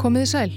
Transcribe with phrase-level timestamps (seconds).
[0.00, 0.52] Komiði sæl.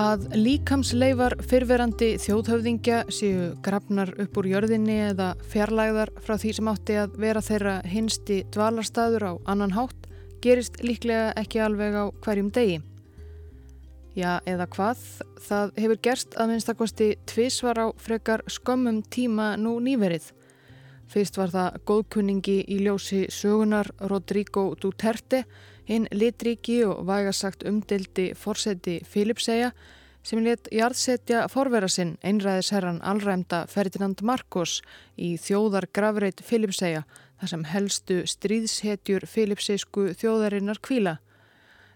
[0.00, 6.96] Að líkamsleifar fyrverandi þjóðhöfðingja séu grafnar upp úr jörðinni eða fjarlægðar frá því sem átti
[7.02, 10.08] að vera þeirra hinsti dvalarstaður á annan hátt
[10.40, 12.78] gerist líklega ekki alveg á hverjum degi.
[14.16, 15.04] Já, eða hvað?
[15.44, 20.32] Það hefur gerst að minnstakosti tvísvar á frekar skömmum tíma nú nýverið.
[21.12, 25.44] Fyrst var það góðkunningi í ljósi sögunar Rodrigo Duterte
[25.88, 29.72] hinn litríki og vægasagt umdeldi fórseti Filipsæja
[30.24, 34.78] sem let jarðsetja forvera sinn einræðisherran allræmda Ferdinand Marcos
[35.20, 37.04] í þjóðar gravreit Filipsæja
[37.40, 41.18] þar sem helstu stríðshetjur Filipsæsku þjóðarinnar kvíla.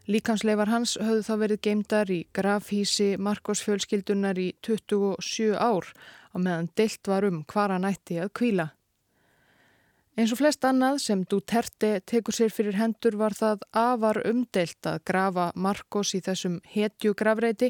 [0.08, 5.88] Líkansleifar hans höfðu þá verið geimdar í grafhísi Marcos fjölskyldunar í 27 ár
[6.32, 8.70] á meðan deilt var um hvar hann ætti að kvíla.
[10.18, 15.04] Eins og flest annað sem Duterte tekur sér fyrir hendur var það afar umdelt að
[15.06, 17.68] grafa Marcos í þessum hetju grafreiti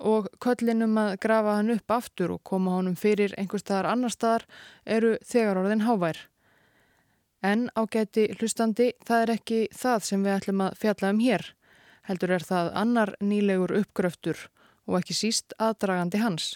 [0.00, 4.46] og köllinum að grafa hann upp aftur og koma honum fyrir einhver staðar annar staðar
[4.96, 6.22] eru þegar orðin hávær.
[7.44, 11.48] En ágæti hlustandi, það er ekki það sem við ætlum að fjalla um hér.
[12.08, 14.46] Heldur er það annar nýlegur uppgröftur
[14.88, 16.54] og ekki síst aðdragandi hans.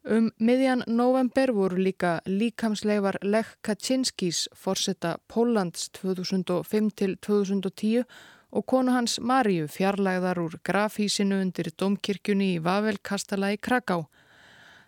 [0.00, 8.06] Um miðjan november voru líka líkamsleifar Lech Kaczynskis forsetta Póllands 2005 til 2010
[8.50, 14.06] og konu hans Marju fjarlægðar úr grafísinu undir domkirkjunni í Vavelkastala í Kraká.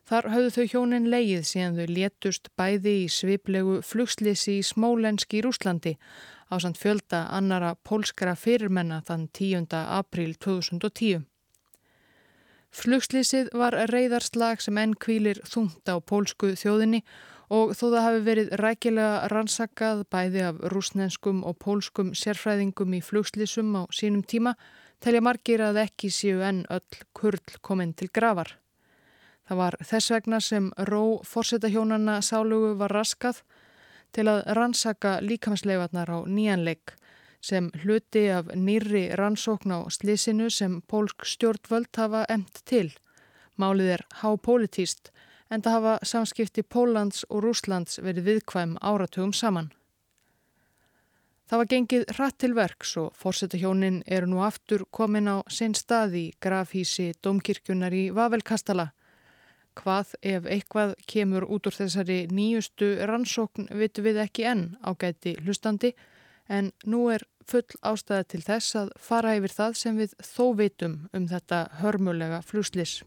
[0.08, 5.44] Þar höfðu þau hjónin leið síðan þau létust bæði í sviplegu flugslisi í Smólenski í
[5.44, 5.92] Rúslandi
[6.48, 9.68] á samt fjölda annara pólskara fyrirmenna þann 10.
[9.77, 11.28] april 2010.
[12.72, 17.02] Flugslýsið var reyðarslag sem enn kvílir þungt á pólsku þjóðinni
[17.52, 23.74] og þó það hafi verið rækilega rannsakað bæði af rúsnenskum og pólskum sérfræðingum í flugslýsum
[23.77, 24.55] á sínum tíma
[25.05, 28.56] telja margir að ekki séu enn öll kurl kominn til gravar.
[29.44, 33.42] Það var þess vegna sem ró fórsetahjónana sálugu var raskað
[34.16, 36.96] til að rannsaka líkamsleifarnar á nýjanleik
[37.42, 42.92] sem hluti af nýri rannsókn á slísinu sem pólsk stjórnvöld hafa emt til.
[43.58, 45.11] Málið er hápolítíst
[45.51, 49.73] en það hafa samskipti Póllands og Rúslands verið viðkvæm áratugum saman.
[51.53, 56.14] Það var gengið hratt til verks og fórsetahjónin eru nú aftur komin á sinn stað
[56.17, 58.86] í grafhísi Dómkirkjunar í Vavelkastala.
[59.77, 65.92] Hvað ef eitthvað kemur út úr þessari nýjustu rannsókn vitu við ekki enn ágæti hlustandi
[66.48, 71.01] en nú er full ástæða til þess að fara yfir það sem við þó vitum
[71.13, 73.01] um þetta hörmulega fluslis.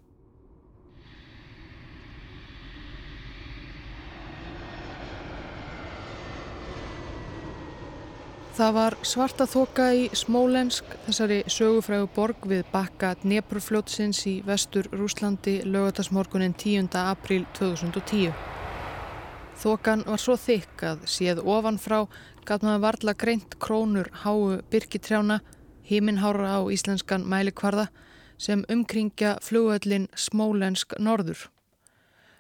[8.55, 15.57] Það var svarta þoka í Smólensk, þessari sögufrægu borg við bakka Dneprufljótsins í vestur Rúslandi
[15.67, 16.87] lögatasmorgunin 10.
[17.01, 18.31] april 2010.
[19.59, 22.05] Þokan var svo þykk að séð ofanfrá
[22.45, 25.39] gaf maður varla greint krónur háu byrkitrjána,
[25.89, 27.87] híminhára á íslenskan mælikvarða
[28.37, 31.47] sem umkringja flugöllin Smólensk norður.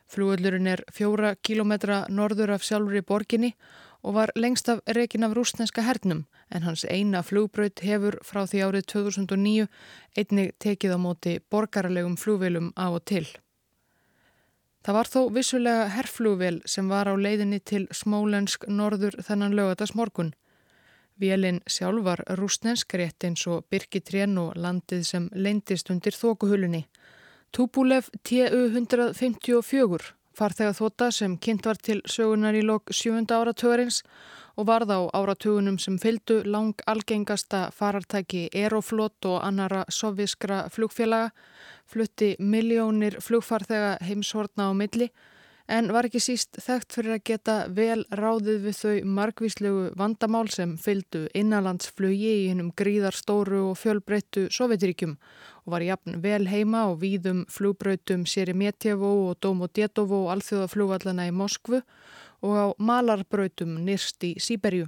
[0.07, 3.55] Flugöllurinn er fjóra kílometra norður af sjálfur í borginni
[4.05, 8.61] og var lengst af rekin af rúsneska hernum en hans eina flugbraut hefur frá því
[8.67, 9.65] árið 2009
[10.17, 13.25] einnig tekið á móti borgarlegum flugvelum á og til.
[14.85, 20.35] Það var þó vissulega herflugvel sem var á leiðinni til smólensk norður þennan lögatast morgun.
[21.17, 26.83] Vélinn sjálf var rúsnensk rétt eins og Birkitrén og landið sem leindist undir þókuhulunni.
[27.49, 33.25] Tupulev TU-154 farþega þóta sem kynnt var til sögunar í lok 7.
[33.25, 34.03] áratögarins
[34.55, 41.31] og varð á áratugunum sem fyldu lang algengasta farartæki Aeroflot og annara soviskra flugfélaga
[41.85, 45.09] flutti miljónir flugfarþega heimshortna á milli
[45.67, 50.75] en var ekki síst þekkt fyrir að geta vel ráðið við þau margvíslegu vandamál sem
[50.81, 55.15] fyldu innanlandsflugi í hennum gríðarstóru og fjölbreyttu Sovjetiríkjum
[55.65, 61.81] og var jafn vel heima og víðum flugbrautum Sérimetjevo og Domodetovo og alþjóðaflugvallana í Moskvu
[62.45, 64.87] og á malarbrautum nýrst í Sýberju.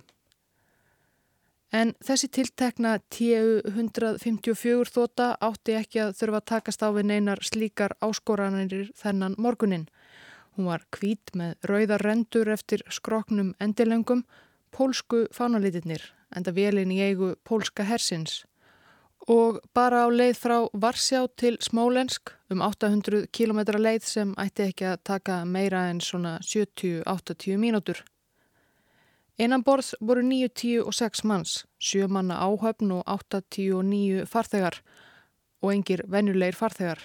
[1.76, 7.42] En þessi tiltekna TU 154 þóta átti ekki að þurfa að takast á við neinar
[7.44, 9.88] slíkar áskoranir þennan morgunin.
[10.56, 14.24] Hún var kvít með rauðar rendur eftir skroknum endilengum,
[14.72, 16.02] pólsku fánalitirnir,
[16.34, 18.46] enda velin í eigu pólska hersins.
[19.28, 24.86] Og bara á leið frá Varsjá til Smólensk um 800 km leið sem ætti ekki
[24.88, 28.06] að taka meira en svona 70-80 mínútur.
[29.38, 34.24] Einanborð voru 9, 10 og 6 manns, 7 manna áhöfn og 8, 10 og 9
[34.32, 34.80] farþegar
[35.62, 37.04] og engir venjulegir farþegar.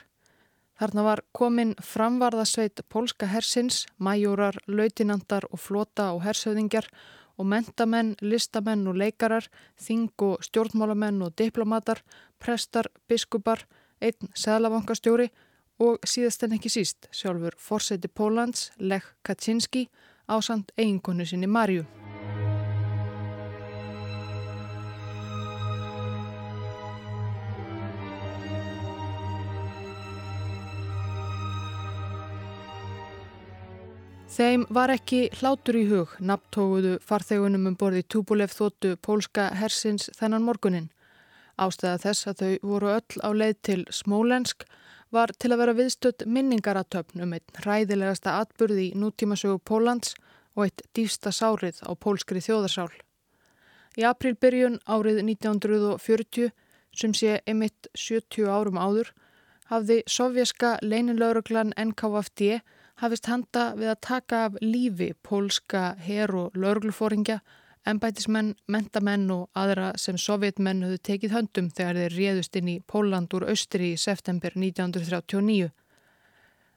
[0.79, 6.97] Þarna var komin framvarðasveit pólska hersins, majórar, lautinandar og flota og hersöðingjar og
[7.49, 9.49] mentamenn, listamenn og leikarar,
[9.81, 12.03] þing og stjórnmálamenn og diplomatar,
[12.39, 13.65] prestar, biskupar,
[14.03, 15.31] einn seglabankastjóri
[15.83, 19.89] og síðast en ekki síst sjálfur forseti Pólans, Lech Kaczynski,
[20.29, 22.02] ásand eiginkonu sinni Marju.
[34.33, 40.47] Þeim var ekki hlátur í hug, nafntóguðu farþegunum um borði Tupolev þóttu pólska hersins þennan
[40.47, 40.87] morgunin.
[41.61, 44.65] Ástæða þess að þau voru öll á leið til Smólensk
[45.13, 50.15] var til að vera viðstött minningaratöfn um einn hræðilegasta atburði í nútímasögu Pólans
[50.57, 52.89] og eitt dýfsta sárið á pólskri þjóðarsál.
[54.01, 56.55] Í aprilbyrjun árið 1940,
[56.97, 59.13] sem sé emitt 70 árum áður,
[59.69, 62.63] hafði sovjaska leinilögruglan NKVFD
[63.03, 67.41] hafist handa við að taka af lífi pólska her og lörglufóringja,
[67.89, 73.35] ennbætismenn, mentamenn og aðra sem sovjetmenn höfðu tekið höndum þegar þeir réðust inn í Póland
[73.35, 75.73] úr austri í september 1939.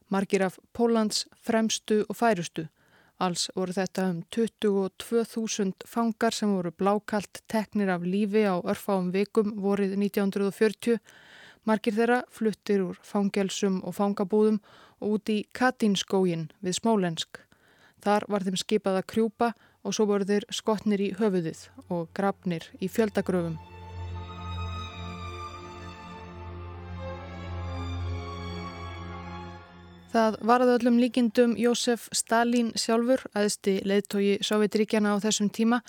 [0.10, 2.66] Margir af Pólands fremstu og færustu.
[3.21, 9.54] Alls voru þetta um 22.000 fangar sem voru blákalt teknir af lífi á örfáum vikum
[9.62, 10.98] vorið 1940.
[11.66, 14.60] Margir þeirra fluttir úr fangelsum og fangabúðum
[15.06, 17.40] út í Katinskógin við Smólensk.
[18.02, 19.54] Þar var þeim skipað að krjúpa
[19.86, 23.57] og svo voru þeir skotnir í höfuðið og grafnir í fjöldagröfum.
[30.16, 35.81] Það varði öllum líkindum Jósef Stalin sjálfur, aðsti leðtogi Sovjetríkjana á þessum tíma,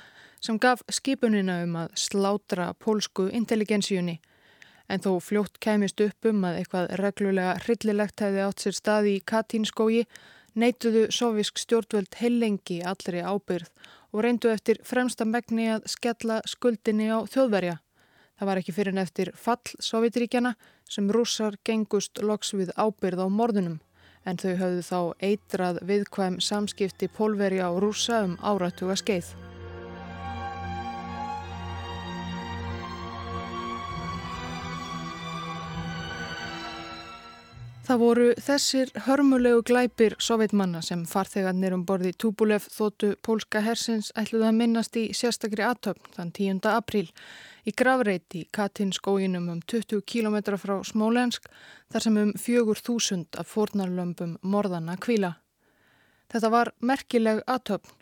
[0.43, 4.19] sem gaf skipunina um að slátra pólsku intelligensjunni
[4.89, 9.17] en þó fljótt kæmist upp um að eitthvað reglulega hryllilegt hefði átt sér stað í
[9.33, 10.05] Katínskógi,
[10.55, 13.73] neituðu sovisk stjórnvöld heilengi allri ábyrð
[14.13, 17.81] og reyndu eftir fremsta megni að skella skuldinni á þjóðverja.
[18.37, 20.55] Það var ekki fyrir en eftir fall Sovjetríkjana
[20.89, 23.81] sem rússar gengust loks við ábyrð á morðunum
[24.27, 25.01] en þau höfðu þá
[25.31, 29.46] eitrað viðkvæm samskipti pólverja og rússa um áratuga skeið.
[37.87, 44.43] Það voru þessir hörmulegu glæpir sovjetmanna sem farþegarnir um borði Tupulev þóttu pólska hersins ætluð
[44.49, 46.59] að minnast í sérstakri aðtöfn þann 10.
[46.73, 47.05] apríl
[47.63, 51.47] í gravreiti Katinskóginum um 20 km frá Smólensk
[51.93, 55.37] þar sem um 4.000 af fórnarlömpum morðana kvíla.
[56.27, 57.95] Þetta var merkileg aðtöfn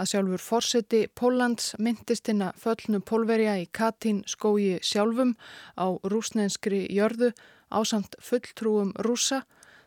[0.00, 5.36] að sjálfur fórseti Póllands myndist inn að föllnu pólverja í Katinskógi sjálfum
[5.76, 7.34] á rúsnenskri jörðu
[7.70, 9.42] ásamt fulltrúum rúsa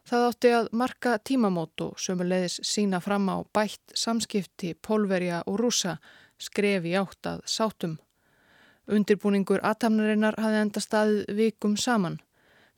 [0.09, 5.97] það átti að marka tímamót og sömulegis sína fram á bætt samskipti pólverja og rúsa
[6.39, 7.97] skrefi átt að sátum.
[8.89, 12.17] Undirbúningur aðtamnarinnar hafði enda staðið vikum saman.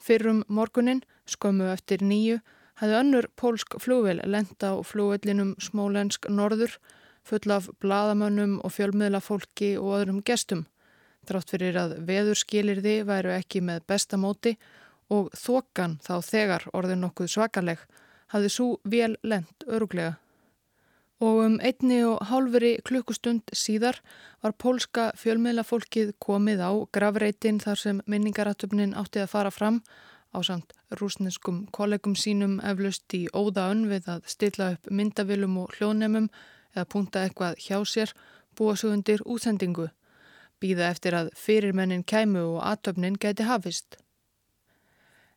[0.01, 2.41] Fyrrum morgunin, skömmu eftir nýju,
[2.81, 6.75] hafði önnur pólsk flúvel lenda á flúvellinum Smólensk norður,
[7.23, 10.65] full af bladamönnum og fjölmiðlafólki og öðrum gestum.
[11.29, 14.55] Þrátt fyrir að veðurskilirði væru ekki með bestamóti
[15.11, 17.85] og þokan þá þegar orðin nokkuð svakaleg
[18.31, 20.15] hafði svo vel lent öruglega.
[21.21, 23.99] Og um einni og hálfuri klukkustund síðar
[24.41, 29.83] var pólska fjölmiðlafólkið komið á gravreitin þar sem minningaratöfnin átti að fara fram
[30.33, 35.75] á samt rúsneskum kollegum sínum eflaust í óða önn við að stilla upp myndavilum og
[35.77, 36.29] hljónemum
[36.73, 38.13] eða punta eitthvað hjá sér
[38.57, 39.89] búa svo undir útsendingu,
[40.61, 43.99] býða eftir að fyrirmennin kæmu og atöfnin geti hafist.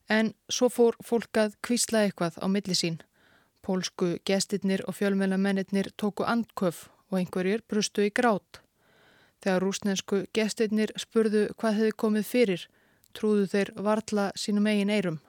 [0.08, 3.00] En svo fór fólk að kvísla eitthvað á milli sín.
[3.64, 8.60] Pólsku gestirnir og fjölmjölamennir tóku andköf og einhverjir brustu í grát.
[9.40, 12.66] Þegar rúsnensku gestirnir spurðu hvað hefði komið fyrir,
[13.16, 15.20] trúðu þeir varla sínum eigin eirum.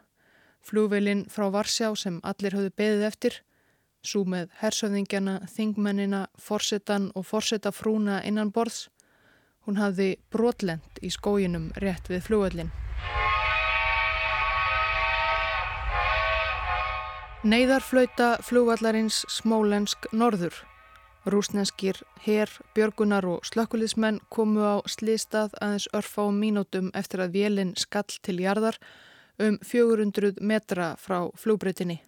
[0.66, 3.38] Flúvelin frá Varsjá sem allir höfðu beðið eftir,
[4.06, 8.88] svo með hersöðingjana, þingmennina, forsetan og forsetafrúna innan borðs,
[9.66, 12.74] hún hafði brotlend í skóginum rétt við flúvelin.
[17.46, 20.56] Neiðarflauta flugvallarins Smólensk norður.
[21.30, 27.76] Rúsneskir herr, björgunar og slökkulismenn komu á slistað aðeins örfa á mínútum eftir að vélinn
[27.78, 28.80] skall til jarðar
[29.38, 32.00] um 400 metra frá flugbreytinni.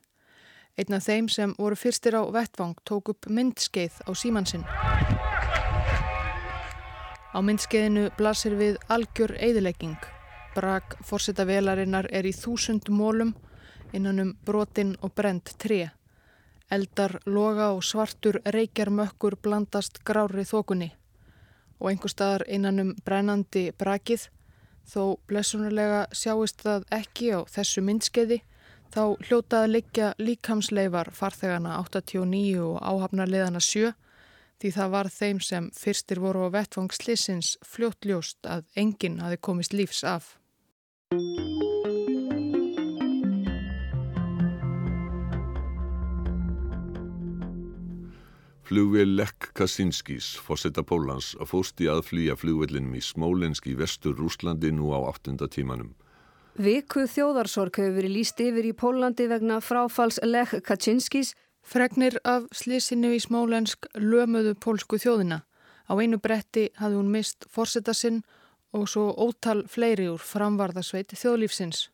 [0.74, 4.65] Einn af þeim sem voru fyrstir á vettvang tók upp myndskeið á símansinn.
[7.29, 10.01] Á myndskeiðinu blasir við algjör eðilegging.
[10.58, 13.38] Brak fórseta velarinnar er í þúsund mólum
[13.94, 15.89] innan um brotin og brend tré.
[16.72, 20.91] Eldar, loga og svartur reykjarmökkur blandast grári þokunni
[21.79, 24.27] og einhver staðar innan um brennandi brakið
[24.88, 28.41] þó blessunulega sjáist það ekki á þessu myndskeiði
[28.94, 33.94] þá hljótaði liggja líkamsleifar farþegana 89 og áhafnarleðana 7
[34.58, 40.03] því það var þeim sem fyrstir voru á vettvangslisins fljótljóst að enginn hafi komist lífs
[40.03, 40.38] af.
[48.67, 54.74] Flugvél Lech Kaczynskis, fósetta Pólans, fóst í að flýja flugvélinum í Smólensk í vestur Rúslandi
[54.75, 55.39] nú á 8.
[55.47, 55.93] tímanum.
[56.59, 61.31] Viku þjóðarsorg hefur verið líst yfir í Pólandi vegna fráfalls Lech Kaczynskis.
[61.63, 65.45] Fregnir af slísinu í Smólensk lömuðu pólsku þjóðina.
[65.88, 68.25] Á einu bretti hafði hún mist fórsetta sinn
[68.75, 71.88] og svo ótal fleiri úr framvarðasveit þjóðlífsins.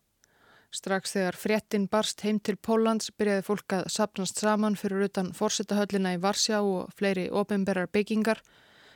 [0.74, 6.16] Strax þegar fréttin barst heim til Pólans byrjaði fólk að sapnast saman fyrir utan fórsetahöllina
[6.16, 8.40] í Varsjá og fleiri ofinberrar byggingar,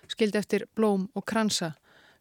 [0.10, 1.76] skildi eftir blóm og kransa.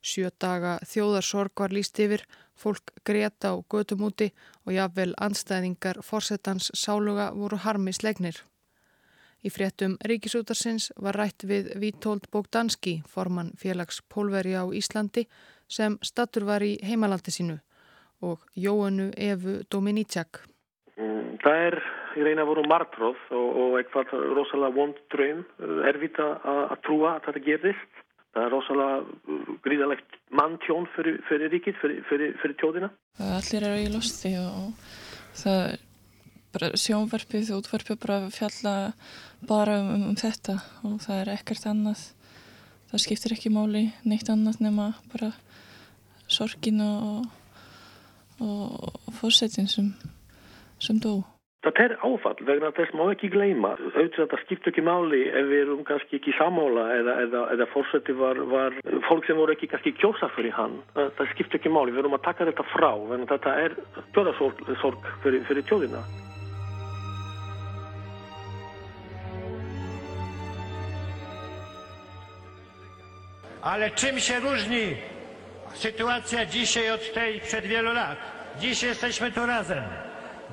[0.04, 4.28] Sjö daga þjóðarsorg var líst yfir, fólk greta á götum úti
[4.66, 8.42] og jáfnvel anstæðingar fórsetans sáluga voru harmi slegnir.
[9.40, 15.24] Í fréttum Ríkisútarsins var rætt við Vítold Bogdanski, formann félags Pólveri á Íslandi,
[15.66, 17.56] sem statur var í heimalandi sínu
[18.24, 20.40] og Jóannu Efu Dominítsjak.
[20.96, 21.78] Mm, það er
[22.16, 25.44] í reyna voru martróð og, og eitthvað rosalega vond dröym,
[25.88, 28.02] erfitt að trúa að þetta gerðist.
[28.36, 32.90] Það er rosalega uh, gríðalegt manntjón fyrir, fyrir ríkið, fyrir, fyrir, fyrir tjóðina.
[33.20, 34.74] Allir eru í losti og
[35.36, 35.84] það er
[36.56, 38.74] bara sjónvarpið og útvarpið bara fjalla
[39.48, 40.58] bara um, um þetta
[40.88, 42.04] og það er ekkert annað.
[42.92, 45.32] Það skiptir ekki máli neitt annað nema bara
[46.32, 47.26] sorgin og
[48.40, 49.94] og fórsetin sem,
[50.82, 51.22] sem dó.
[51.66, 53.72] Það er áfall vegna þess má ekki gleyma.
[53.96, 58.14] Auðvitað það skipt ekki máli ef við erum kannski ekki samála eða, eða, eða fórseti
[58.14, 58.76] var, var
[59.08, 60.76] fólk sem voru ekki kannski kjósa fyrir hann.
[60.94, 61.96] Það, það skipt ekki máli.
[61.96, 63.76] Við erum að taka þetta frá vegna þetta er
[64.14, 66.04] tjóðarsorg fyrir, fyrir tjóðina.
[73.66, 75.15] Ale czym się różni
[75.78, 78.18] sytuacja dzisiaj od tej przed wielu lat.
[78.60, 79.84] Dziś jesteśmy tu razem.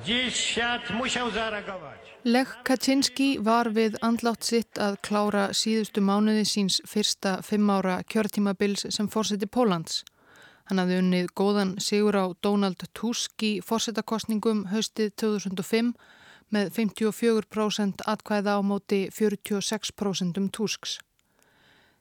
[0.04, 2.04] Dziś świat musiał zareagować.
[2.24, 8.86] Lech Kaczynski var við andlátt sitt að klára síðustu mánuði síns fyrsta fimm ára kjörtímabils
[8.88, 10.04] sem fórseti Pólans.
[10.64, 15.92] Hann hafði unnið góðan sigur á Donald Tusk í fórsetakostningum haustið 2005
[16.48, 20.96] með 54% atkvæða á móti 46% um Tusks.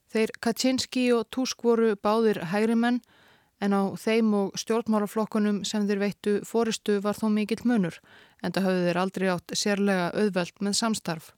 [0.07, 3.01] Þeir Kaczynski og Tusk voru báðir hægrimenn
[3.63, 7.99] en á þeim og stjórnmálaflokkunum sem þeir veittu fóristu var þó mikill munur
[8.43, 11.31] en það höfðu þeir aldrei átt sérlega auðvelt með samstarf.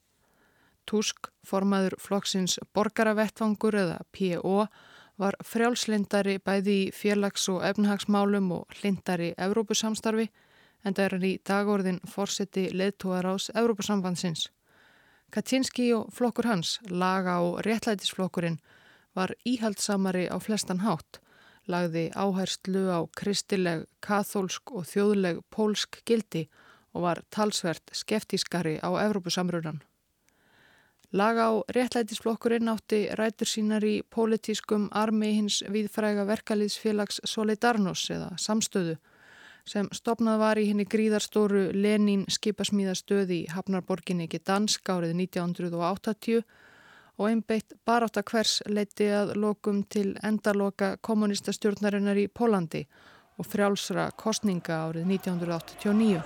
[0.90, 4.66] Tusk, formaður flokksins borgaravettvangur eða P.O.
[5.22, 10.28] var frjálslindari bæði í félags- og efnahagsmálum og lindari Evrópusamstarfi
[10.86, 14.50] en það er hann í dagorðin fórseti leðtúar ás Evrópusambandsins.
[15.34, 18.60] Kaczynski og flokkur hans, laga og réttlætisflokkurinn,
[19.16, 21.20] var íhaldsamari á flestan hátt,
[21.72, 26.46] lagði áherslu á kristileg, kathólsk og þjóðleg pólsk gildi
[26.96, 29.82] og var talsvert skeftískari á Evrópusamrunan.
[31.16, 38.98] Laga og réttlætisflokkurinn átti rætur sínar í pólitískum armi hins viðfræga verkaliðsfélags Solidarnos eða samstöðu
[39.66, 46.44] sem stopnað var í henni gríðarstóru Lenín skipasmíðastöði í Hafnarborginni ekki dansk árið 1980
[47.18, 52.86] og einbeitt barátt að hvers leiti að lokum til endaloka kommunistastjórnarinnar í Pólandi
[53.40, 56.22] og frjálsra kostninga árið 1989.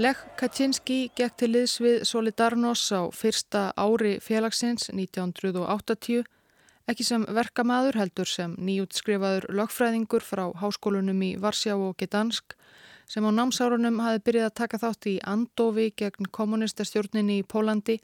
[0.00, 6.24] Lech Kaczynski gekk til liðs við Solidarnos á fyrsta ári félagsins 1980
[6.88, 12.56] ekki sem verkamaður heldur sem nýjútskrifaður lögfræðingur frá háskólunum í Varsjá og Gdansk
[13.12, 17.98] sem á námsárunum hafi byrjað að taka þátt í andofi gegn kommunistastjórninni í Pólandi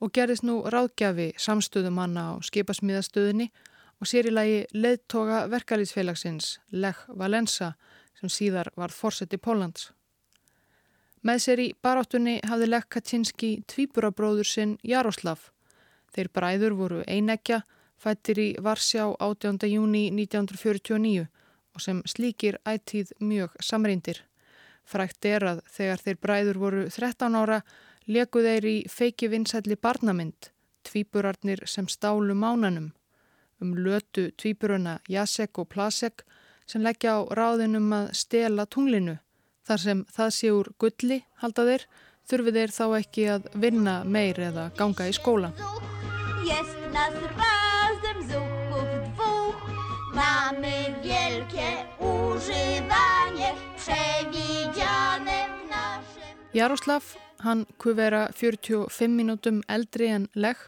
[0.00, 3.50] og gerðist nú ráðgjafi samstöðumanna á skipasmíðastöðinni
[4.00, 7.74] og sér í lagi leðtoga verkalýsfélagsins Lech Valensa
[8.16, 9.90] sem síðar varð fórsett í Pólans.
[11.20, 15.50] Með sér í baráttunni hafði Lech Kaczynski tvíburabróður sinn Jaroslav.
[16.16, 17.60] Þeir bræður voru einekja
[18.00, 19.68] fættir í Varsjá 18.
[19.68, 21.28] júni 1949
[21.76, 24.24] og sem slíkir ætíð mjög samreindir.
[24.90, 27.60] Frækt er að þegar þeir bræður voru 13 ára
[28.10, 30.50] leku þeir í feiki vinsætli barnamynd,
[30.88, 32.90] tvíburarnir sem stálu mánanum,
[33.62, 36.24] um lötu tvíburuna Jasek og Plasek
[36.66, 39.18] sem leggja á ráðinum að stela tunglinu.
[39.66, 41.86] Þar sem það sé úr gulli, halda þeir,
[42.30, 45.52] þurfi þeir þá ekki að vinna meir eða ganga í skóla.
[56.50, 57.04] Jaroslav,
[57.46, 60.58] hann kuvera 45 mínútum eldri en legg,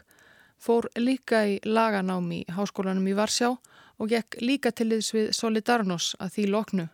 [0.55, 6.13] fór líka í laganámi í háskólanum í Varsjá og gekk líka til þess við Solidarnos
[6.23, 6.85] að því loknu.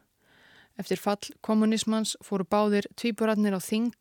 [0.82, 3.94] Eftir fall kommunismans fóru báðir tvíburarnir á Þing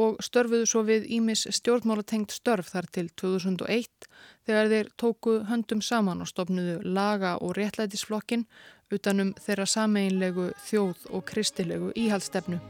[0.00, 4.08] og störfuðu svo við Ímis stjórnmálatengt störf þar til 2001
[4.48, 8.46] þegar þeir tóku höndum saman og stopnuðu laga og réttlætisflokkin
[8.92, 12.60] utanum þeirra sameinlegu þjóð og kristilegu íhaldstefnu.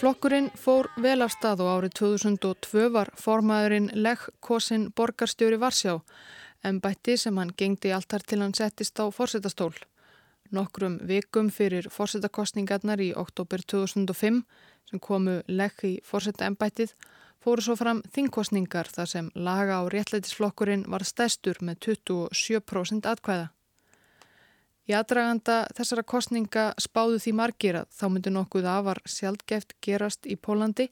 [0.00, 5.98] Flokkurinn fór vel af stað og árið 2002 var formaðurinn Lech Kosin borgarstjóri Varsjá
[6.64, 9.74] en bætti sem hann gengdi alltar til hann settist á fórsetastól.
[10.50, 14.42] Nokkrum vikum fyrir fórsetakostningarnar í oktober 2005
[14.90, 16.96] sem komu legg í fórsetaembættið
[17.40, 23.48] fóru svo fram þingkostningar þar sem laga á réttleitisflokkurinn var stæstur með 27% atkvæða.
[24.90, 30.36] Í aðdraganda þessara kostninga spáðu því margir að þá myndi nokkuð afar sjálfgeft gerast í
[30.36, 30.88] Pólandi,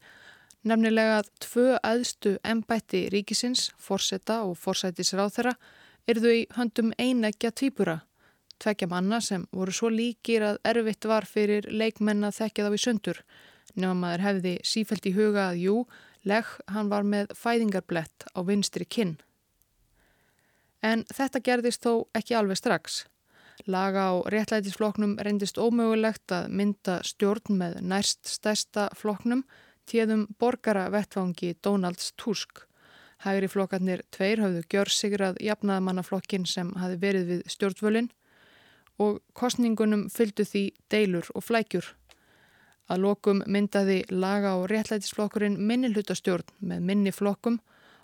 [0.62, 5.56] nefnilega að tvö aðstu embætti ríkisins, fórseta og fórsætisráþera,
[6.08, 8.00] erðu í höndum einækja tvíbura
[8.58, 12.82] tvekja manna sem voru svo líkir að erfitt var fyrir leikmenn að þekkja þá í
[12.82, 13.20] sundur.
[13.74, 15.76] Nefnum maður hefði sífælt í huga að jú,
[16.24, 19.18] legg hann var með fæðingarblett á vinstri kinn.
[20.82, 23.04] En þetta gerðist þó ekki alveg strax.
[23.66, 29.42] Laga á réttlætisfloknum reyndist ómögulegt að mynda stjórn með nærst stærsta floknum
[29.88, 32.62] tíðum borgara vettfangi Donalds Tusk.
[33.24, 38.12] Hægri flokkarnir tveir hafðu gjör sigrað jafnaðamannaflokkin sem hafi verið við stjórnvölinn
[39.02, 41.88] og kostningunum fylgdu því deilur og flækjur.
[42.88, 47.58] Að lokum myndaði laga og réttlætisflokkurinn minni hlutastjórn með minni flokkum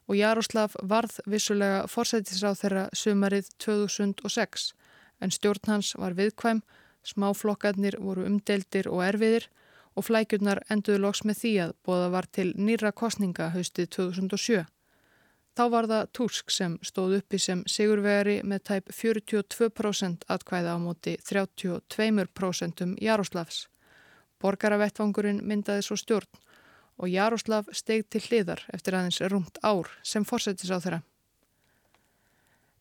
[0.09, 4.73] og Jaroslav varð vissulega forsætisráð þeirra sumarið 2006
[5.25, 6.61] en stjórn hans var viðkvæm,
[7.05, 9.49] smáflokkarnir voru umdeldir og erfiðir
[9.95, 14.65] og flækjurnar enduðu loks með því að bóða var til nýra kostninga haustið 2007.
[15.55, 21.15] Þá var það Tusk sem stóð uppi sem sigurvegari með tæp 42% atkvæða á móti
[21.23, 23.69] 32% Jaroslavs.
[24.45, 26.43] Borgaravettvangurinn myndaði svo stjórn
[27.01, 31.01] og Jaroslav steg til hliðar eftir aðeins rúmt ár sem fórsetis á þeirra.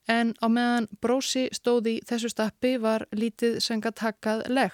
[0.08, 4.74] En á meðan Brósi stóði þessu stappi var lítið sengat hakkað legg.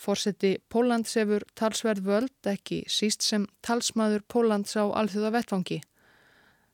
[0.00, 5.80] Fórseti Pólans hefur talsverð völd ekki síst sem talsmaður Pólans á alþjóða vettvangi.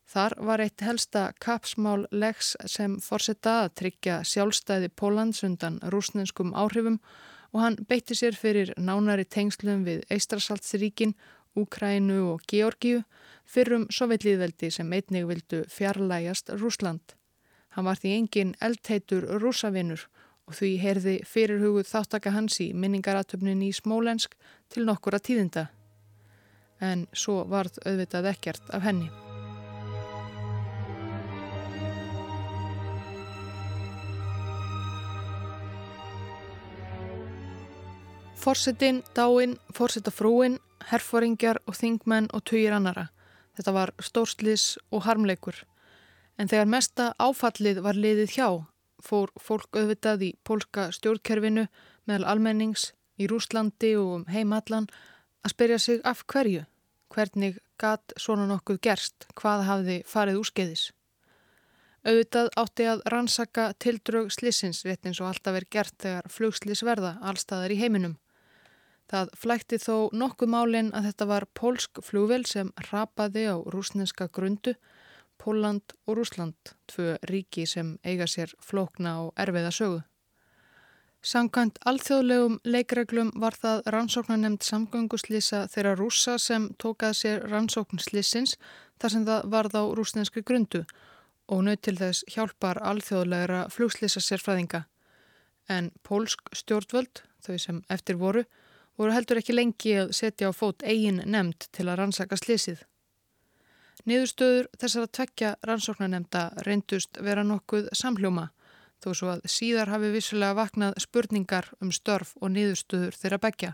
[0.07, 7.01] Þar var eitt helsta kapsmál legs sem fórsetta að tryggja sjálfstæði Pólans undan rúsnenskum áhrifum
[7.57, 11.15] og hann beitti sér fyrir nánari tengslum við Eistrasaltsríkin,
[11.57, 13.01] Úkrænu og Georgiu
[13.49, 17.17] fyrrum sovjetlýðveldi sem einnig vildu fjarlægast Rúsland.
[17.73, 20.05] Hann var því engin eldheitur rúsavinnur
[20.45, 24.37] og því heyrði fyrirhuguð þáttaka hans í minningaratöfnin í Smólensk
[24.69, 25.71] til nokkura tíðinda.
[26.81, 29.09] En svo varð auðvitað ekkert af henni.
[38.47, 43.09] Forsetin, dáin, forsetafrúin, herfóringjar og þingmenn og tugir annara.
[43.59, 45.57] Þetta var stórslis og harmleikur.
[46.39, 48.47] En þegar mesta áfallið var liðið hjá,
[49.03, 51.65] fór fólk auðvitað í pólska stjórnkerfinu
[52.07, 54.87] meðal almennings í Rúslandi og um heimallan
[55.43, 56.63] að spyrja sig af hverju,
[57.11, 60.85] hvernig gatt svona nokkuð gerst, hvað hafði farið úrskeiðis.
[62.07, 67.17] Auðvitað átti að rannsaka tildrög slissins rétt eins og alltaf er gert þegar flugslis verða
[67.27, 68.15] allstaðar í heiminum.
[69.11, 74.75] Það flækti þó nokkuð málinn að þetta var pólsk flúvel sem rapaði á rúsneska grundu,
[75.39, 80.01] Póland og Rúsland, tvö ríki sem eiga sér flókna og erfiða sögu.
[81.27, 88.57] Samkvæmt alþjóðlegum leikreglum var það rannsóknanemnd samgönguslýsa þeirra rúsa sem tókað sér rannsóknslýsins
[89.01, 90.85] þar sem það varð á rúsnenski grundu
[91.51, 94.85] og nöð til þess hjálpar alþjóðlegra flugslýsa sérfræðinga.
[95.69, 98.45] En pólsk stjórnvöld, þau sem eftir voru,
[98.99, 102.83] voru heldur ekki lengi að setja á fót eigin nefnd til að rannsaka slísið.
[104.07, 108.51] Niðurstöður þessara tvekja rannsóknanemnda reyndust vera nokkuð samhljóma
[109.03, 113.73] þó svo að síðar hafi vissulega vaknað spurningar um störf og niðurstöður þeirra begja.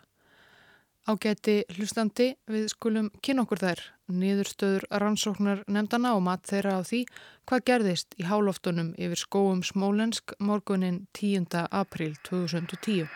[1.02, 3.80] Ágæti hlustandi við skulum kynna okkur þær,
[4.22, 7.02] niðurstöður rannsóknar nefndana og mat þeirra á því
[7.50, 11.66] hvað gerðist í hálóftunum yfir skóum Smólensk morgunin 10.
[11.82, 13.11] april 2010.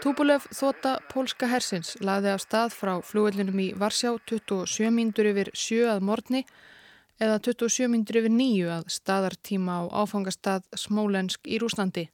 [0.00, 5.90] Tupulev þóta pólska hersins laði af stað frá flugvellinum í Varsjá 27 mindur yfir 7
[5.92, 6.40] að morgni
[7.20, 12.06] eða 27 mindur yfir 9 að staðartíma á áfangastað Smólensk í Rúslandi.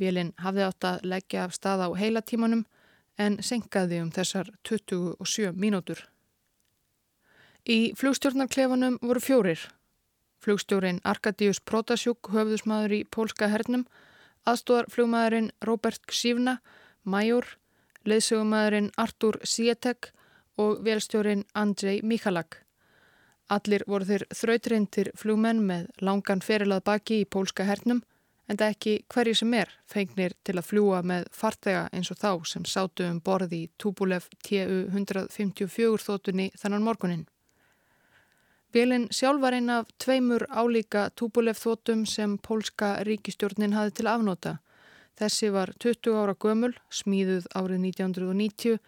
[0.00, 2.64] Vélinn hafði átt að leggja af stað á heila tímanum
[3.20, 6.00] en senkaði um þessar 27 mínútur.
[7.68, 9.66] Í flugstjórnarklefanum voru fjórir.
[10.40, 13.84] Flugstjórin Arkadius Protasjúk, höfðusmaður í pólska hernum,
[14.48, 16.62] aðstóðar flugmaðurinn Robert Ksívna,
[17.04, 17.46] Major,
[18.06, 20.12] leðsögumæðurinn Artur Sietek
[20.60, 22.60] og velstjórin Andrei Michalak.
[23.50, 28.02] Allir voru þeir þrautrindir flugmenn með langan ferilað baki í pólska hernum
[28.48, 32.30] en það ekki hverji sem er fengnir til að fljúa með fartega eins og þá
[32.48, 37.26] sem sátu um borði í Tupulev TU 154 þóttunni þannan morgunin.
[38.72, 44.58] Vélinn sjálf var einn af tveimur álíka Tupulev þóttum sem pólska ríkistjórnin hafi til afnóta
[45.18, 48.78] Þessi var 20 ára gömul, smíðuð árið 1990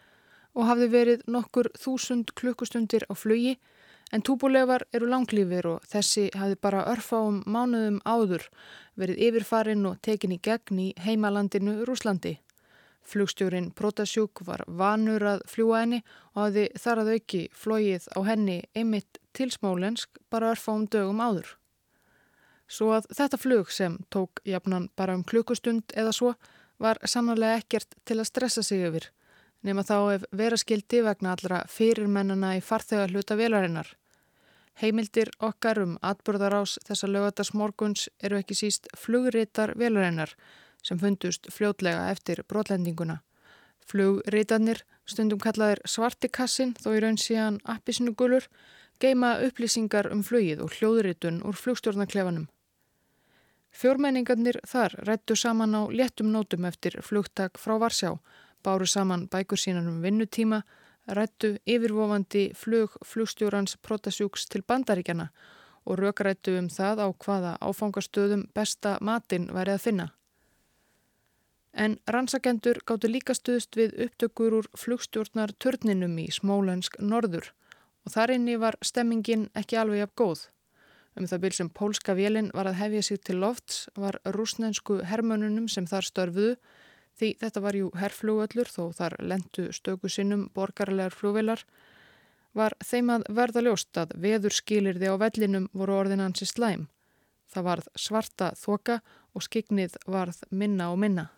[0.55, 3.59] og hafði verið nokkur þúsund klukkustundir á flugi
[4.15, 8.47] en túbúlegar eru langlýfir og þessi hafði bara örfa um mánuðum áður
[9.01, 12.39] verið yfirfarin og tekin í gegn í heimalandinu Rúslandi.
[13.05, 16.01] Flugstjórin Protasjúk var vanur að fljúa henni
[16.33, 21.21] og hafði þar að auki flóið á henni einmitt til Smólensk bara örfa um dögum
[21.21, 21.51] áður.
[22.69, 26.35] Svo að þetta flug sem tók jafnan bara um klukkustund eða svo
[26.79, 29.11] var sannlega ekkert til að stressa sig yfir
[29.65, 33.89] nema þá ef vera skildi vegna allra fyrirmennana í farþegar hluta velarinnar.
[34.81, 40.35] Heimildir okkar um atbörðarás þessa lögatarsmorguns eru ekki síst flugritar velarinnar
[40.85, 43.21] sem fundust fljótlega eftir brotlendinguna.
[43.89, 48.49] Flugritarnir, stundum kallaðir svartikassin þó í raun síðan appisnugulur,
[49.01, 52.49] geima upplýsingar um flugið og hljóðritun úr flugstjórnarklefanum.
[53.75, 58.13] Fjórmenningarnir þar rættu saman á léttum nótum eftir flugtak frá Varsjá,
[58.63, 60.63] báru saman bækur sínan um vinnutíma,
[61.07, 65.27] rættu yfirvofandi flug flugstjórans Protasjúks til bandaríkjana
[65.85, 70.09] og rökrættu um það á hvaða áfangastöðum besta matinn væri að finna.
[71.75, 77.51] En rannsakendur gáttu líka stuðst við upptökur úr flugstjórnar törninum í Smólensk norður
[78.07, 80.47] og þar inni var stemmingin ekki alveg af góð.
[81.15, 85.87] Um það byrjum pólska vélinn var að hefja sig til lofts var rúsnensku hermönunum sem
[85.87, 86.57] þar störfuðu
[87.19, 91.63] því þetta var jú herrflugöllur þó þar lendu stöku sinnum borgarlegar flugvelar
[92.55, 96.89] var þeim að verða ljóst að veður skilirði á vellinum voru orðinansi slæm.
[97.51, 99.01] Það varð svarta þoka
[99.35, 101.29] og skiknið varð minna og minna.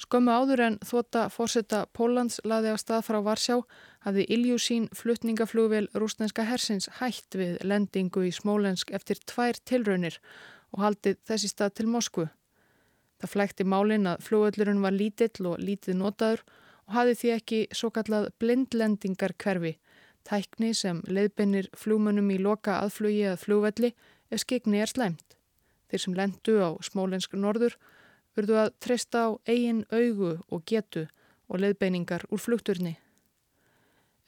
[0.00, 3.58] Skömmu áður en þvota fórsetta Pólans laði á stað frá Varsjá
[4.06, 10.16] hafði Iljúsín flutningaflugvel rúsneska hersins hætt við lendingu í Smólensk eftir tvær tilraunir
[10.72, 12.26] og haldið þessi stað til Moskvu.
[13.20, 16.46] Það flækti málin að flugvellurinn var lítill og lítið notaður
[16.88, 19.76] og hafði því ekki svo kallað blindlendingar hverfi,
[20.24, 23.92] tækni sem leiðbennir flugmönnum í loka aðflugi að flugvelli
[24.32, 25.36] ef skikni er slæmt.
[25.92, 27.76] Þeir sem lendu á Smólensk norður
[28.40, 31.06] urðu að treysta á eigin augu og getu
[31.50, 32.96] og leðbeiningar úr flugturni.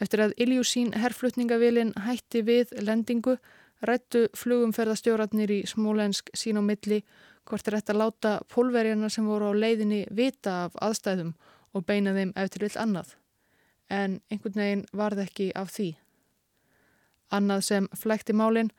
[0.02, 3.36] Eftir að Iljúsín herrflutningavilin hætti við lendingu
[3.86, 7.02] rættu flugumferðastjóratnir í Smólensk sín á milli
[7.48, 11.34] hvort er þetta láta pólverjana sem voru á leiðinni vita af aðstæðum
[11.74, 13.16] og beina þeim eftir vill annað.
[13.90, 15.88] En einhvern veginn varð ekki af því.
[17.32, 18.72] Annað sem flækti málinn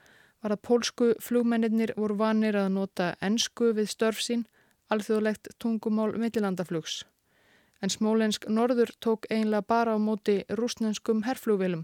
[0.44, 4.46] var að pólsku flugmennir voru vanir að nota ennsku við störf sín
[4.94, 7.04] alþjóðlegt tungumál millilandaflugs.
[7.84, 11.84] En Smólensk Norður tók einlega bara á móti rúsnenskum herrflugvilum.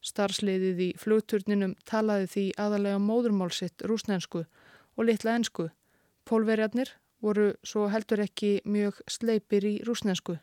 [0.00, 4.44] Starsliðið í flugturninum talaði því aðalega móðurmálsitt rúsnensku
[4.96, 5.68] og litla ensku.
[6.24, 10.38] Pólverjarnir voru svo heldur ekki mjög sleipir í rúsnensku.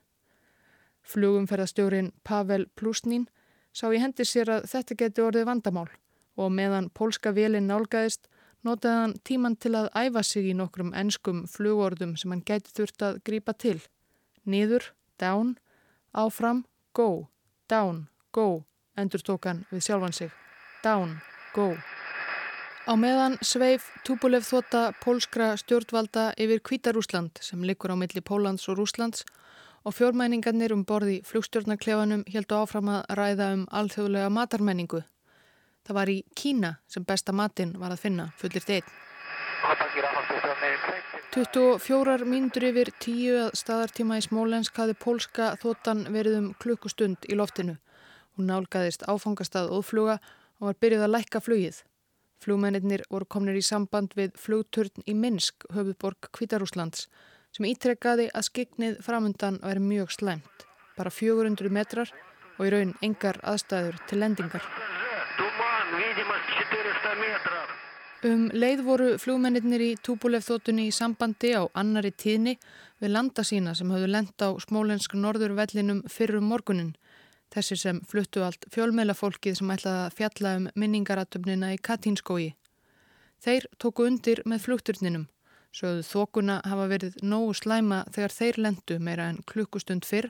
[1.07, 3.27] Flugumferðastjórin Pavel Plusnín
[3.71, 5.87] sá í hendi sér að þetta geti orðið vandamál
[6.37, 8.27] og meðan pólska vélinn nálgæðist
[8.67, 13.05] notaði hann tíman til að æfa sig í nokkrum enskum flugordum sem hann gæti þurft
[13.07, 13.79] að grípa til.
[14.45, 15.55] Niður, down,
[16.13, 17.27] áfram, go,
[17.71, 18.65] down, go,
[18.99, 20.31] endur tók hann við sjálfan sig.
[20.83, 21.17] Down,
[21.55, 21.73] go.
[22.87, 28.79] Á meðan sveif Tupulev þóta pólskra stjórnvalda yfir Kvítarúsland sem likur á milli Pólans og
[28.79, 29.25] Rúslands
[29.83, 35.03] og fjórmæningarnir um borði flugstjórnarklefanum heldu áfram að ræða um alþjóðlega matarmenningu
[35.87, 38.83] Það var í Kína sem besta matinn var að finna fullir þeir.
[41.37, 47.37] 24 mínútur yfir tíu að staðartíma í Smólensk hafi pólska þóttan verið um klukkustund í
[47.37, 47.77] loftinu.
[48.35, 50.17] Hún nálgæðist áfangastað ófluga
[50.59, 51.79] og var byrjuð að lækka flugið.
[52.43, 57.07] Flugmennir voru komnir í samband við flugturn í Minsk, höfuborg Kvítarúslands,
[57.55, 60.67] sem ítrekkaði að skiknið framundan væri mjög slæmt.
[60.97, 62.13] Bara 400 metrar
[62.57, 64.65] og í raun engar aðstæður til lendingar.
[68.27, 72.55] Um leið voru flugmennir í Túbúlef þóttunni í sambandi á annari tíðni
[73.01, 76.95] við landa sína sem hafðu lend á smólensk norðurvellinum fyrrum morgunin.
[77.53, 82.47] Þessi sem fluttu allt fjölmeilafólkið sem ætlaði að fjalla um minningaratöfnina í Katínskói.
[83.41, 85.25] Þeir tóku undir með flugturninum.
[85.73, 90.29] Sögðu þókuna hafa verið nógu slæma þegar þeir lendu meira en klukkustund fyrr.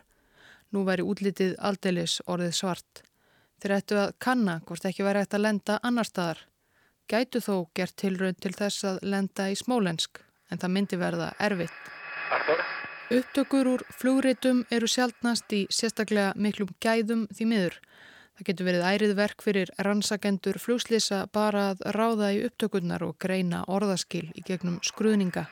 [0.72, 3.07] Nú væri útlitið aldeilis orðið svart.
[3.58, 6.44] Þeir ættu að kanna hvort ekki væri hægt að lenda annar staðar
[7.08, 10.20] gætu þó gert tilraun til þess að lenda í smólensk
[10.52, 11.78] en það myndi verða erfitt.
[13.08, 17.78] Upptökur úr flugritum eru sjálfnast í sérstaklega miklum gæðum því miður.
[18.38, 23.64] Það getur verið ærið verk fyrir rannsakendur flugslýsa bara að ráða í upptökurnar og greina
[23.72, 25.48] orðaskil í gegnum skruðninga.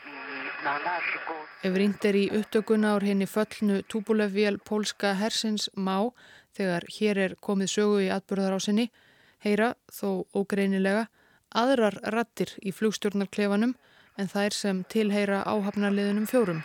[1.66, 6.12] Ef rínd er í upptökuna ár henni föllnu túbulefvél pólska hersins má
[6.56, 8.90] þegar hér er komið sögu í atbyrðarásinni
[9.46, 11.08] heyra þó ógreinilega
[11.56, 13.76] aðrar rattir í flugstjórnarklefanum
[14.20, 16.64] en þær sem tilheyra áhafnarliðunum fjórum.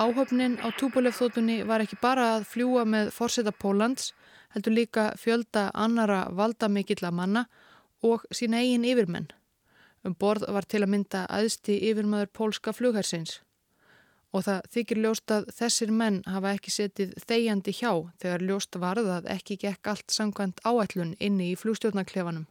[0.00, 4.14] Áhöfnin á Tupolev-þótunni var ekki bara að fljúa með forseta Pólans,
[4.54, 7.44] heldur líka fjölda annara valdamikilla manna
[8.00, 9.28] og sína eigin yfirmenn.
[10.00, 13.42] Um borð var til að mynda aðsti yfirmaður pólska flughersins
[14.30, 19.28] og það þykir ljóst að þessir menn hafa ekki setið þegjandi hjá þegar ljóst varðað
[19.34, 22.46] ekki gekk allt sangkvæmt áætlun inni í flugstjórnarklefanum.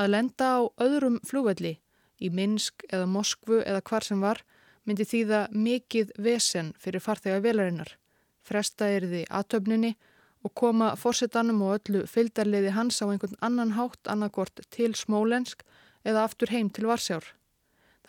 [0.00, 1.76] Að lenda á öðrum flugvelli,
[2.20, 4.42] í Minsk eða Moskvu eða hvar sem var,
[4.84, 7.94] myndi þýða mikið vesen fyrir farþega velarinnar,
[8.42, 9.94] fresta erði aðtöfninni
[10.42, 15.62] og koma fórsetanum og öllu fylgdarliði hans á einhvern annan hátt annarkort til Smólensk
[16.04, 17.26] eða aftur heim til Varsjár.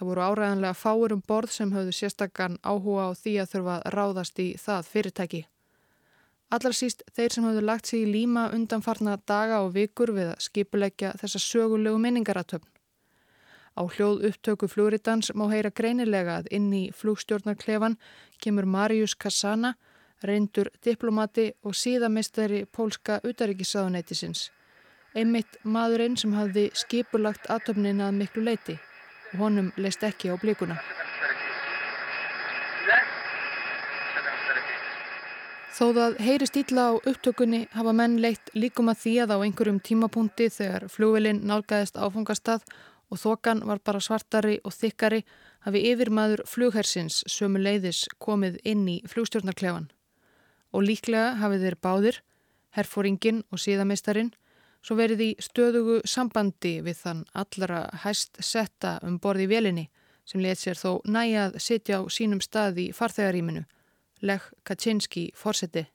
[0.02, 4.40] Það voru áræðanlega fáur um borð sem höfðu sérstakkan áhuga á því að þurfa ráðast
[4.42, 5.42] í það fyrirtæki.
[6.58, 10.42] Allar síst þeir sem höfðu lagt sig í líma undanfarna daga og vikur við að
[10.48, 12.66] skipuleggja þessa sögulegu minningaratöfn.
[13.78, 18.00] Á hljóð upptöku flugritans má heyra greinilega að inn í flugstjórnarklefan
[18.42, 19.76] kemur Marius Kassana,
[20.26, 24.48] reyndur diplomati og síðamistari pólska utaríkisáðunætisins.
[25.14, 28.82] Einmitt maðurinn sem hafði skipulagt atöfnin að miklu leiti
[29.40, 30.80] honum leist ekki á blíkuna.
[35.72, 39.80] Þó það heyrist ítla á upptökunni hafa menn leitt líkum að því að á einhverjum
[39.82, 42.68] tímapunkti þegar flugvelin nálgæðist áfungastað
[43.10, 45.24] og þokan var bara svartari og þykkari
[45.66, 49.90] hafi yfirmaður flughersins sömu leiðis komið inn í flugstjórnarklefan.
[50.76, 52.22] Og líklega hafið þeir báðir,
[52.78, 54.32] herfóringin og síðameistarin,
[54.82, 59.88] svo verið í stöðugu sambandi við þann allara hæst setta um borði vélinni
[60.26, 63.66] sem let sér þó næjað sitja á sínum stað í farþegaríminu,
[64.22, 65.88] Lech Kaczynski fórseti.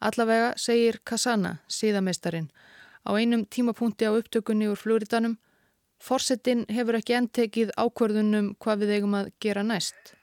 [0.00, 2.50] Allavega segir Kasana, síðameistarin,
[3.04, 5.38] á einum tímapunkti á upptökunni úr flúritanum,
[6.00, 10.14] fórsetin hefur ekki entekið ákverðunum hvað við eigum að gera næst,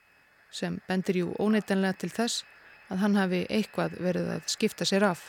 [0.50, 2.46] sem bendir jú óneitanlega til þess
[2.90, 5.28] að hann hafi eitthvað verið að skipta sér af.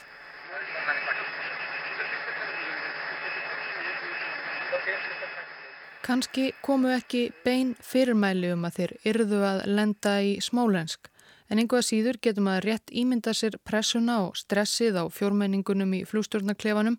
[6.08, 11.10] Kanski komu ekki bein fyrirmæli um að þeir yrðu að lenda í smálensk
[11.52, 16.94] en einhvað síður getum að rétt ímynda sér pressuna og stressið á fjórmenningunum í flústjórnarklefanum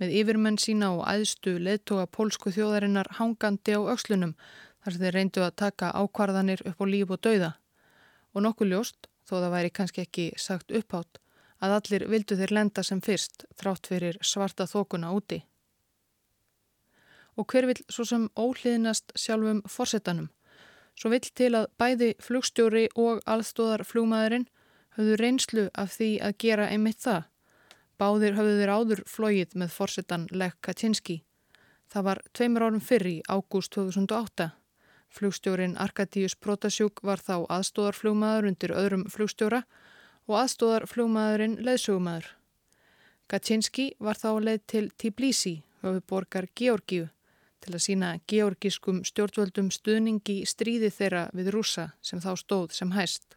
[0.00, 5.44] með yfirmenn sína og æðstu leðtoga pólsku þjóðarinnar hangandi á aukslunum þar sem þeir reyndu
[5.44, 7.50] að taka ákvarðanir upp á líf og dauða.
[8.32, 11.20] Og nokkuð ljóst, þó það væri kannski ekki sagt upphátt,
[11.60, 15.42] að allir vildu þeir lenda sem fyrst þrátt fyrir svarta þókuna úti
[17.36, 20.28] og hver vil svo sem óhliðnast sjálfum forsetanum.
[20.96, 24.46] Svo vill til að bæði flugstjóri og alþóðar flugmaðurinn
[24.96, 27.26] höfðu reynslu af því að gera einmitt það.
[28.00, 31.22] Báðir höfðu þeir áður flóið með forsetan Lech Kaczynski.
[31.92, 34.50] Það var tveimur árum fyrr í ágúst 2008.
[35.16, 39.62] Flugstjórin Arkadíus Protasjúk var þá aðstóðarflugmaður undir öðrum flugstjóra
[40.26, 42.32] og aðstóðarflugmaðurinn leðsögumæður.
[43.30, 47.08] Kaczynski var þá leið til Tbilisi, höfuborgar Georgíu
[47.64, 53.36] til að sína georgiskum stjórnvöldum stuðningi stríði þeirra við rúsa sem þá stóð sem hæst.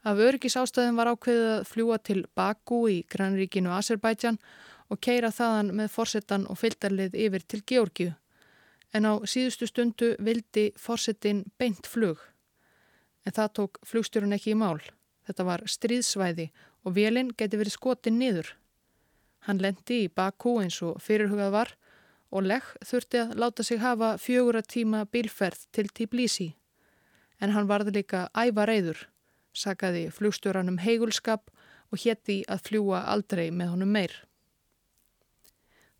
[0.00, 4.38] Af öryggis ástæðin var ákveðið að fljúa til Baku í grannríkinu Azerbaijan
[4.88, 8.14] og keira þaðan með forsetan og fylgdarlið yfir til Georgiu.
[8.96, 12.18] En á síðustu stundu vildi forsetin beint flug.
[13.28, 14.80] En það tók flugstjórun ekki í mál.
[15.28, 16.48] Þetta var stríðsvæði
[16.88, 18.54] og vélinn geti verið skotin niður.
[19.46, 21.74] Hann lendi í Bakú eins og fyrirhugað var
[22.30, 26.54] og Lech þurfti að láta sig hafa fjögura tíma bílferð til Tbilisi.
[27.40, 29.08] En hann varði líka æva reyður,
[29.52, 31.50] sakaði flugstjóranum heigulskap
[31.90, 34.12] og hétti að fljúa aldrei með honum meir.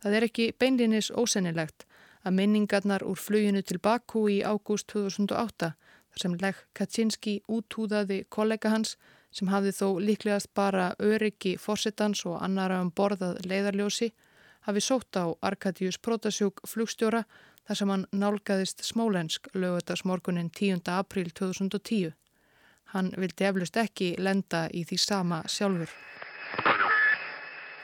[0.01, 1.85] Það er ekki beinlinis ósennilegt
[2.25, 5.73] að minningarnar úr fluginu til Bakú í ágúst 2008
[6.11, 8.97] þar sem Lech Kaczynski útúðaði kollega hans
[9.35, 14.11] sem hafði þó líklegast bara öryggi fórsetans og annara um borðað leiðarljósi
[14.71, 17.25] hafi sótt á Arkadius Protasjúk flugstjóra
[17.67, 20.87] þar sem hann nálgæðist smólensk lögutarsmorgunin 10.
[20.95, 22.13] april 2010.
[22.95, 25.91] Hann vildi eflust ekki lenda í því sama sjálfur.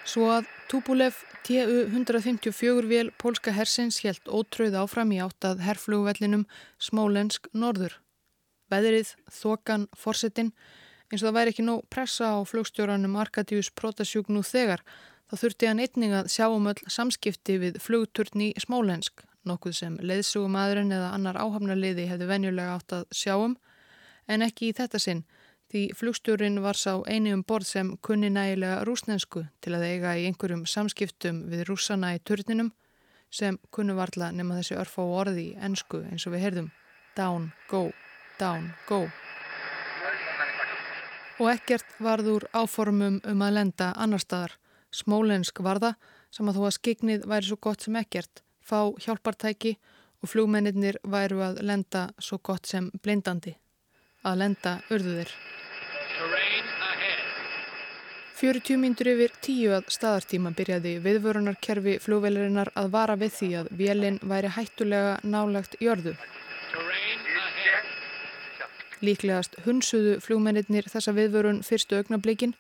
[0.07, 6.47] Svo að Tupulev TU-154 vél pólska hersins helt ótröð áfram í áttað herrflugvellinum
[6.83, 7.99] smólensk norður.
[8.71, 10.51] Veðrið, þokan, forsetin,
[11.11, 14.83] eins og það væri ekki nóg pressa á flugstjóranum Arkadius Protasjúk nú þegar
[15.27, 19.97] Þá þurfti hann einning að sjá um öll samskipti við flugturni í Smólensk, nokkuð sem
[19.99, 23.57] leiðsugumadurinn eða annar áhafnarliði hefði venjulega átt að sjá um,
[24.31, 25.25] en ekki í þetta sinn,
[25.71, 30.27] því flugstjórin var sá eini um borð sem kunni nægilega rúsnensku til að eiga í
[30.29, 32.71] einhverjum samskiptum við rússana í turninum,
[33.31, 36.69] sem kunnu varla nema þessi örf á orði í ennsku eins og við heyrðum,
[37.19, 37.89] down, go,
[38.39, 39.09] down, go.
[41.43, 44.55] Og ekkert varður áformum um að lenda annar staðar,
[44.97, 45.95] smólensk varða
[46.33, 49.77] sem að þó að skiknið væri svo gott sem ekkert, fá hjálpartæki
[50.23, 53.55] og flugmennir væru að lenda svo gott sem blindandi.
[54.27, 55.31] Að lenda urðuðir.
[58.37, 64.19] 40 myndur yfir tíu að staðartíma byrjaði viðvörunarkerfi flugveilarinnar að vara við því að vélinn
[64.29, 66.13] væri hættulega nálagt jörðu.
[69.01, 72.53] Líklegast hunsuðu flugmennir þessa viðvörun fyrstu augnablikin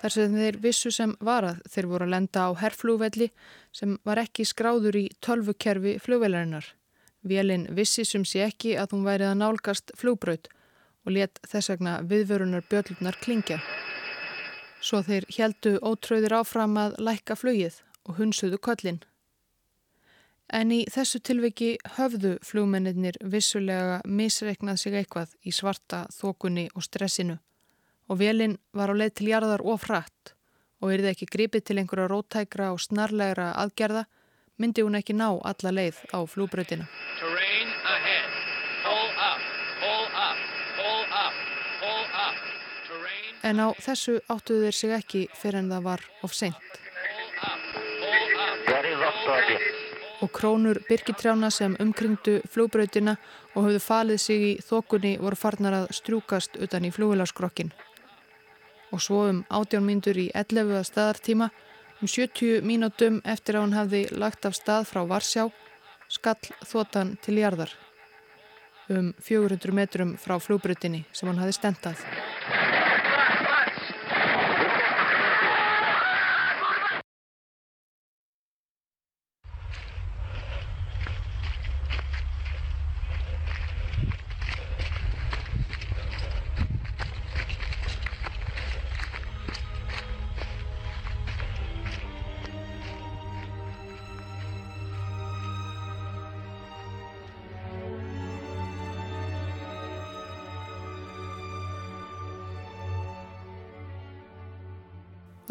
[0.00, 3.28] þar sem þeir vissu sem varað þeir voru að lenda á herrflúvelli
[3.76, 6.64] sem var ekki skráður í tölvukerfi flugvelarinnar.
[7.20, 10.48] Vélinn vissi sem sé ekki að hún værið að nálgast flugbraut
[11.04, 13.60] og let þess vegna viðvörunar björlunar klingja.
[14.80, 19.02] Svo þeir heldu ótröðir áfram að lækka flugið og hunsuðu kollin.
[20.50, 27.36] En í þessu tilviki höfðu flugmennir vissulega misreiknað sig eitthvað í svarta þokunni og stressinu
[28.10, 30.34] og velin var á leið til jarðar of hratt
[30.80, 34.06] og er þið ekki gripið til einhverja rótækra og snarlegra aðgerða
[34.60, 36.88] myndi hún ekki ná alla leið á flúbröðina.
[43.42, 46.56] En á þessu áttuðu þeir sig ekki fyrir en það var of seint.
[50.20, 53.16] Og krónur byrkitrjána sem umkringdu flúbröðina
[53.54, 57.72] og höfðu falið sig í þokunni voru farnar að strjúkast utan í flúvilarskrokkin
[58.90, 60.82] og svo um 18 mínútur í 11.
[60.86, 61.50] staðartíma
[62.00, 65.48] um 70 mínútum eftir að hún hafði lagt af stað frá Varsjá
[66.10, 67.76] skall þotan til jarðar
[68.90, 72.06] um 400 metrum frá flúbrutinni sem hún hafði stendað.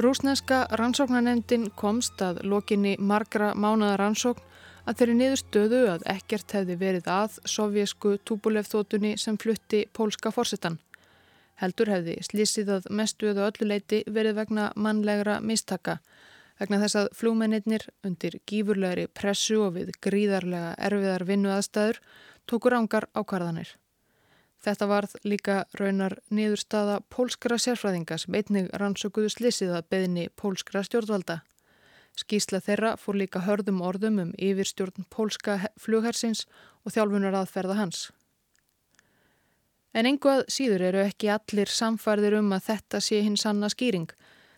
[0.09, 4.41] Rúsneska rannsóknarnefndin komst að lokinni margra mánuða rannsókn
[4.89, 10.79] að þeirri niðurstöðu að ekkert hefði verið að sovjesku túbulefþótunni sem flutti pólska fórsetan.
[11.62, 15.99] Heldur hefði slísið að mestu eða öllu leiti verið vegna mannlegra mistaka
[16.57, 22.01] vegna þess að flúmennir undir gífurlegri pressu og við gríðarlega erfiðar vinnu aðstæður
[22.49, 23.75] tókur ángar ákvarðanir.
[24.60, 31.39] Þetta varð líka raunar niðurstaða pólskra sérfræðinga sem einnig rannsökuðu slissið að beðni pólskra stjórnvalda.
[32.19, 36.43] Skísla þeirra fór líka hörðum orðum um yfirstjórn pólska flughersins
[36.83, 38.10] og þjálfunar aðferða hans.
[39.95, 44.10] En einhvað síður eru ekki allir samfærðir um að þetta sé hins sanna skýring.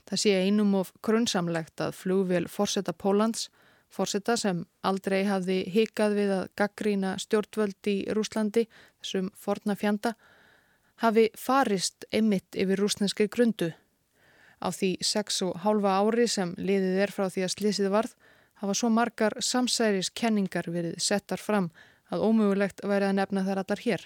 [0.09, 3.51] Það sé einum of grunnsamlegt að flugvél Forsetta Pólans
[3.91, 8.67] Fórseta sem aldrei hafði hikað við að gaggrína stjórnvöld í Rúslandi,
[9.01, 10.13] þessum forna fjanda,
[11.03, 13.71] hafi farist einmitt yfir rúsneski grundu.
[14.61, 18.15] Á því sex og hálfa ári sem liðið er frá því að slísið varð
[18.61, 21.71] hafa svo margar samsæris kenningar verið settar fram
[22.13, 24.03] að ómögulegt væri að nefna þar allar hér.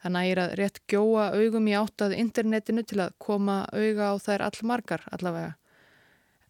[0.00, 4.46] Það nægir að rétt gjóa augum í áttað internetinu til að koma auga á þær
[4.48, 5.52] allmargar allavega.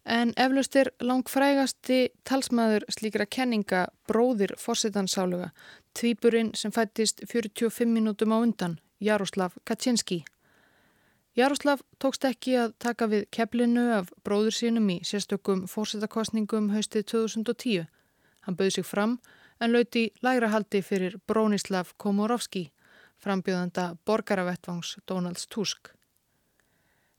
[0.05, 5.51] En eflaust er langfrægasti talsmaður slíkra kenninga bróðir fórsetansáluga,
[5.93, 10.23] tvíburinn sem fættist 45 minútum á undan, Jaroslav Kaczynski.
[11.37, 17.87] Jaroslav tókst ekki að taka við keflinu af bróður sínum í sérstökum fórsetakostningum haustið 2010.
[18.41, 19.19] Hann bauð sig fram
[19.61, 22.71] en lauti lægra haldi fyrir Brónislav Komorovski,
[23.21, 25.93] frambjöðanda borgaravettvangs Donalds Tusk.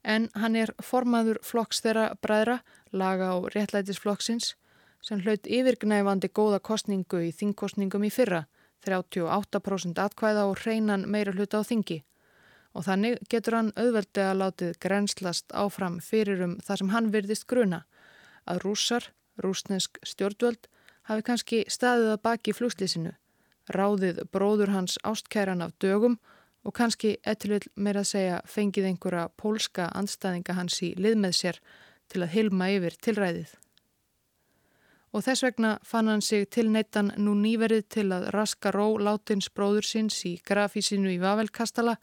[0.03, 2.59] En hann er formaður flokks þeirra bræðra,
[2.91, 4.55] laga og réttlætisflokksins,
[5.03, 8.47] sem hlaut yfirgnæfandi góða kostningu í þingkostningum í fyrra,
[8.87, 12.03] 38% atkvæða og hreinan meira hluta á þingi.
[12.75, 17.83] Og þannig getur hann auðveldega látið grenslast áfram fyrir um það sem hann virðist gruna
[18.49, 20.67] að rússar, rúsnesk stjórnvöld
[21.07, 23.13] hafi kannski staðið að baki flugslísinu,
[23.71, 29.89] ráðið bróður hans ástkæran af dögum og kannski ettilvill meira að segja fengið einhverja pólska
[29.99, 31.59] anstæðinga hans í lið með sér
[32.13, 33.57] til að hilma yfir tilræðið.
[35.13, 39.51] Og þess vegna fann hann sig til neittan nú nýverið til að raska ró látins
[39.53, 41.99] bróður síns í grafísinu í Vavelkastala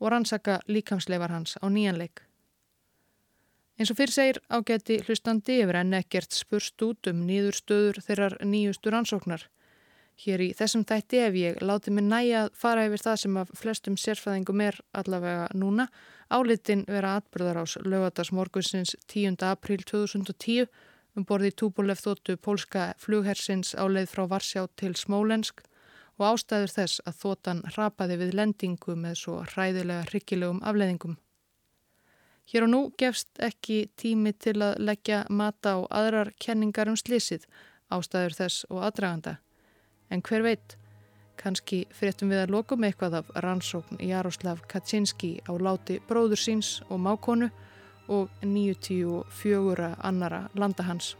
[0.00, 2.20] og rannsaka líkamsleifar hans á nýjanleik.
[3.78, 8.92] Eins og fyrir segir ágæti hlustandi yfir enn ekkert spurst út um nýðurstöður þeirrar nýjustu
[8.92, 9.48] rannsóknar.
[10.22, 13.48] Hér í þessum þætti ef ég láti mig næja að fara yfir það sem af
[13.58, 15.88] flestum sérfæðingum er allavega núna,
[16.30, 19.42] álitin vera atbyrðar ás lögadagsmorgunsins 10.
[19.42, 20.70] april 2010
[21.18, 25.64] um borði Túbulef þóttu pólska flughersins á leið frá Varsjá til Smólensk
[26.18, 31.16] og ástæður þess að þótan hrapaði við lendingu með svo hræðilega hryggilegum afleðingum.
[32.50, 37.48] Hér og nú gefst ekki tími til að leggja mata á aðrar kenningar um slísið,
[37.90, 39.38] ástæður þess og aðdraganda.
[40.10, 40.76] En hver veit,
[41.40, 47.00] kannski fyrirtum við að lokum eitthvað af rannsókn Jaroslav Kaczynski á láti bróður síns og
[47.00, 47.50] mákonu
[48.08, 51.14] og 94 annara landa hans.